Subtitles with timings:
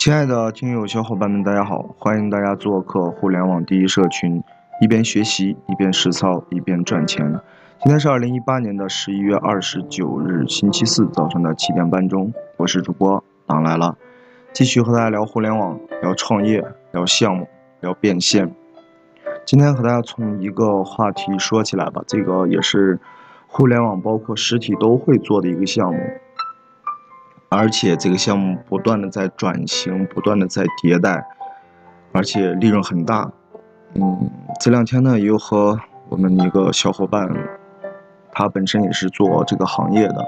[0.00, 1.94] 亲爱的听友小伙伴们，大家好！
[1.98, 4.42] 欢迎大家做客互联网第一社群，
[4.80, 7.38] 一边学习一边实操一边赚钱。
[7.82, 13.94] 今天是二零一八年的十一月二十九日，星期四早上的七点半钟，我是主播党来了，
[14.54, 17.46] 继续和大家聊互联网，聊创业，聊项目，
[17.80, 18.54] 聊变现。
[19.44, 22.98] 今天和大家从一个话题说起来吧，这个也是
[23.46, 25.98] 互联网包括实体都会做的一个项目。
[27.52, 31.26] 而且这个项目不断的在转型，不断的在迭代，
[32.12, 33.32] 而且利润很大。
[33.94, 37.28] 嗯，这两天呢，又和我们一个小伙伴，
[38.30, 40.24] 他本身也是做这个行业的，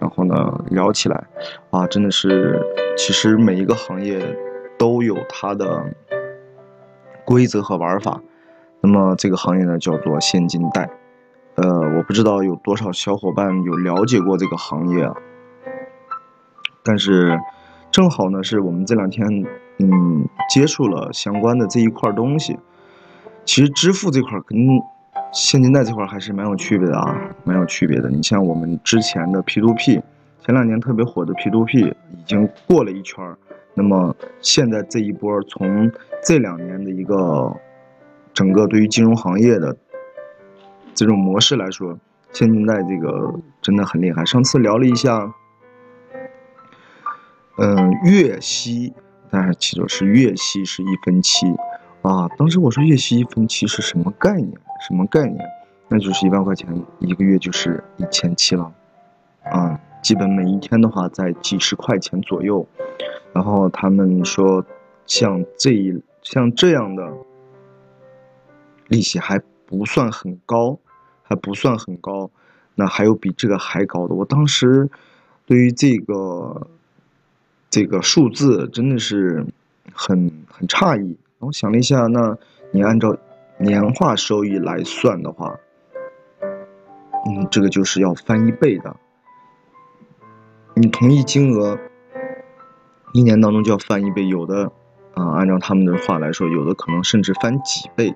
[0.00, 1.24] 然后呢聊起来，
[1.70, 2.60] 啊，真的是，
[2.96, 4.36] 其实每一个行业
[4.76, 5.84] 都有它的
[7.24, 8.20] 规则和玩法。
[8.80, 10.90] 那么这个行业呢叫做现金贷，
[11.54, 15.14] 呃，我不知道有多少小伙伴有了解过这个行业啊。
[16.86, 17.40] 但是，
[17.90, 19.26] 正好呢，是我们这两天，
[19.78, 22.58] 嗯，接触了相关的这一块东西。
[23.46, 24.58] 其实支付这块跟
[25.32, 28.10] 现金贷这块还是蛮有区别的啊，蛮有区别的。
[28.10, 30.02] 你像我们之前的 P2P，
[30.44, 33.38] 前两年特别火的 P2P 已经过了一圈儿，
[33.72, 35.90] 那么现在这一波从
[36.22, 37.50] 这两年的一个
[38.34, 39.74] 整个对于金融行业的
[40.94, 41.98] 这种模式来说，
[42.32, 44.22] 现金贷这个真的很厉害。
[44.26, 45.32] 上次聊了一下。
[48.04, 48.92] 月息，
[49.30, 51.46] 但是记住是月息是一分期，
[52.02, 54.52] 啊，当时我说月息一分期是什么概念？
[54.86, 55.38] 什么概念？
[55.88, 58.70] 那就是一万块钱一个月就是一千七了，
[59.44, 62.66] 啊，基本每一天的话在几十块钱左右，
[63.32, 64.62] 然后他们说
[65.06, 67.10] 像这一像这样的
[68.88, 70.78] 利息还不算很高，
[71.22, 72.30] 还不算很高，
[72.74, 74.14] 那还有比这个还高的。
[74.14, 74.90] 我当时
[75.46, 76.68] 对于这个。
[77.74, 79.44] 这个数字真的是
[79.92, 82.38] 很很诧异，我想了一下，那
[82.70, 83.16] 你按照
[83.58, 85.58] 年化收益来算的话，
[87.26, 88.94] 嗯，这个就是要翻一倍的。
[90.74, 91.76] 你同一金额，
[93.12, 94.70] 一年当中就要翻一倍，有的
[95.14, 98.14] 啊，按照他们的话来说，有的可能甚至翻几倍。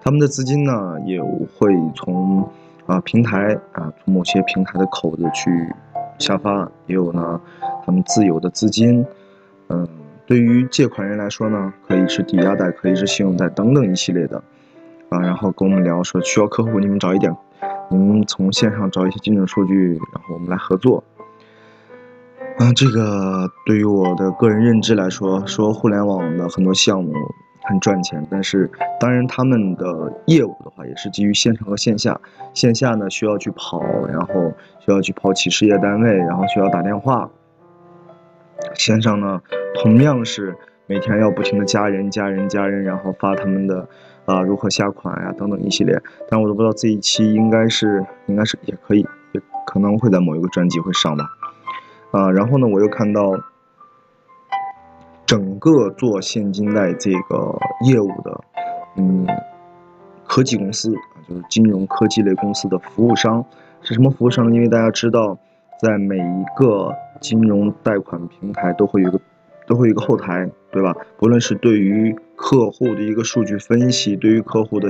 [0.00, 2.50] 他们的资金呢，也会从
[2.86, 5.50] 啊平台啊，从某些平台的口子去。
[6.22, 7.38] 下发也有呢，
[7.84, 9.04] 他们自有的资金，
[9.68, 9.86] 嗯，
[10.24, 14.42] 对于借款人来说呢，可以是抵押贷，可以是信用贷等等一系列的，
[15.10, 17.36] 啊，然后跟我们聊说需要客户，你们找一点，
[17.90, 21.04] 你们从线上找一些精准数据，然后我们来合作。
[22.58, 27.12] 啊，这个对于我的个人认知来说，说互联网的很多项目。
[27.64, 32.20] 很赚钱，但是当然他们的业务的话也是基于线上和线下。
[32.54, 37.30] 线下呢需要去跑，然后需要去跑企事业单位，然后需要打电话。
[38.74, 39.40] 线上呢
[39.82, 40.56] 同样是
[40.86, 43.88] 每天要不停的加人、加人、加人，然后发他们的
[44.24, 46.00] 啊如何下款呀等等一系列。
[46.28, 51.24] 但我都不知道这一期应该是应该是也可以，也可能会在某一个专辑会上吧。
[52.10, 53.32] 啊，然后呢我又看到。
[55.26, 58.40] 整个做现金贷这个业务的，
[58.96, 59.26] 嗯，
[60.26, 60.92] 科技公司，
[61.28, 63.44] 就是金融科技类公司的服务商
[63.80, 64.54] 是什么服务商呢？
[64.54, 65.38] 因为大家知道，
[65.80, 69.20] 在每一个金融贷款平台都会有一个，
[69.66, 70.94] 都会有一个后台，对吧？
[71.16, 74.88] 不论是对于客户的一个数据分析，对于客户的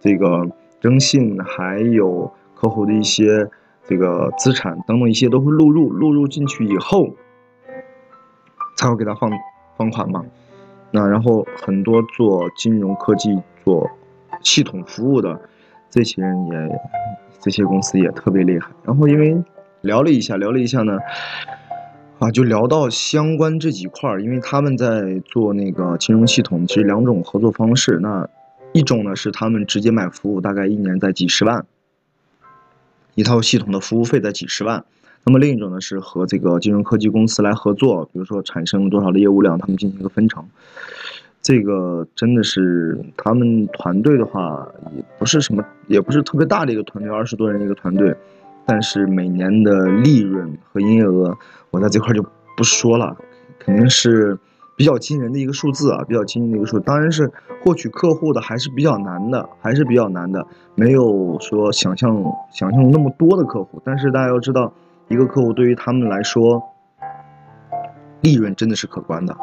[0.00, 0.46] 这个
[0.80, 3.48] 征信，还有客户的一些
[3.86, 7.10] 这个资产等等一些都会录入，录入进去以后，
[8.84, 9.30] 才会给他放。
[9.76, 10.24] 放款嘛，
[10.92, 13.90] 那然后很多做金融科技、做
[14.40, 15.36] 系统服务的
[15.90, 16.80] 这些人也，
[17.40, 18.70] 这些公司也特别厉害。
[18.84, 19.36] 然后因为
[19.80, 20.96] 聊了一下，聊了一下呢，
[22.20, 27.98] 啊，就聊到相关这几块儿，因为他们在做那个金融系统，其实两种合作方式。
[28.00, 28.28] 那
[28.72, 31.66] 一种呢是他们直接买服务，大概一年在几十万，
[33.16, 34.84] 一套系统的服务费在几十万。
[35.26, 40.44] 那么另一种呢是和这个金融科技公司来合作，比如说产生多少的业务量，他们进行一个分成。
[41.40, 44.66] 这个真的是他们团队的话，
[44.96, 48.14] 也不是什么，也不是特别大的一个团队，二十多人一个团队。
[48.66, 51.36] 但是每年的利润和营业额，
[51.70, 52.22] 我在这块就
[52.56, 53.16] 不说了，
[53.58, 54.38] 肯定是
[54.76, 56.78] 比较惊人的一个数字啊，比较惊人的一个数。
[56.80, 57.30] 当然是
[57.62, 63.82] 获取客户的还是比较难的，还是比较难的，没有说想象想象那么多的客户。
[63.84, 64.72] 但是大家要知道。
[65.08, 66.62] 一个客户对于他们来说，
[68.20, 69.36] 利润真的是可观的，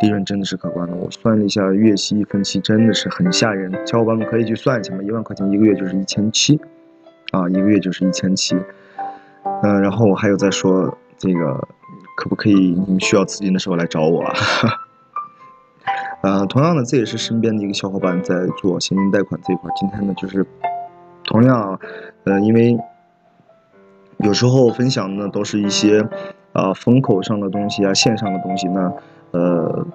[0.00, 0.94] 利润真的是可观的。
[0.94, 3.72] 我算了一下，月息一分期真的是很吓人。
[3.86, 6.60] 小伙伴们可以去算一下嘛，一万块钱一个月就是一千七，
[7.32, 8.56] 啊，一个月就是一千七。
[9.62, 11.68] 嗯，然后我还有在说这个
[12.16, 14.34] 可不可以你们需要资金的时候来找我啊？
[16.22, 19.70] 呃， 同样的，这也是身边的一个小伙伴在做现金贷款这一块。
[19.74, 20.46] 今天呢，就是
[21.24, 21.78] 同样，
[22.24, 22.78] 呃，因为
[24.22, 26.06] 有时候分享的都是一些
[26.52, 28.92] 啊风口上的东西啊，线上的东西那，
[29.32, 29.86] 呃，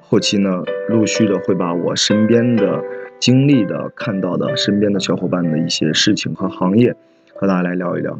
[0.00, 2.82] 后期呢，陆续的会把我身边的
[3.18, 6.94] 经历的、看到的、身边的小伙伴的一些事情和行业，
[7.34, 8.18] 和大家来聊一聊。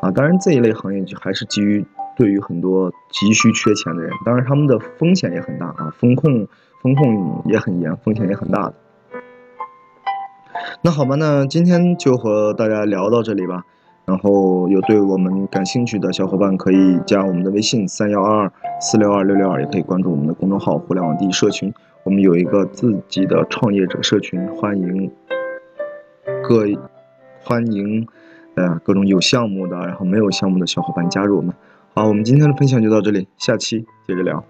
[0.00, 1.84] 啊，当然这一类行业就还是基于
[2.16, 6.46] 对于很多急需缺钱的人，当然他们的风险也很大啊，风控。
[6.82, 8.74] 风控也很严，风险也很大的。
[10.82, 13.64] 那好吧，那今天就和大家聊到这里吧。
[14.04, 21.72] 然后有对我们感兴趣的小伙伴可以加我们的微信三幺二二四六二六六二，也可以关注我们的公众号“互联网第一社群”。
[22.04, 25.10] 我们有一个自己的创业者社群，欢迎
[26.42, 26.64] 各
[27.44, 28.06] 欢迎
[28.56, 31.54] 呃各种有项目的，然后没有项目的小伙伴加入我们。
[31.94, 34.44] 好，我们今天的分享就到这里，下期接着聊。